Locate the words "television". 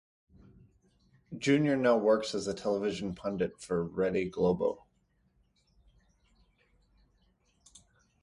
2.55-3.13